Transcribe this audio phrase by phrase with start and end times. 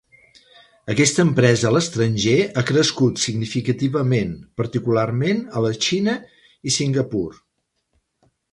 [0.93, 6.19] Aquesta empresa a l'estranger ha crescut significativament, particularment a la Xina
[6.71, 7.27] i Singapur.